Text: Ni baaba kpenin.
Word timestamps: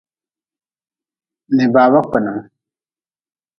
Ni 1.55 1.65
baaba 1.73 1.99
kpenin. 2.09 2.39